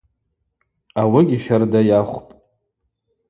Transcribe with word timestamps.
Ауыгьи 1.01 1.37
щарда 1.43 1.79
йахвпӏ! 1.87 2.27